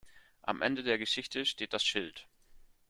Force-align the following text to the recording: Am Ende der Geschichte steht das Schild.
Am 0.41 0.63
Ende 0.63 0.81
der 0.81 0.97
Geschichte 0.97 1.45
steht 1.45 1.73
das 1.73 1.83
Schild. 1.83 2.27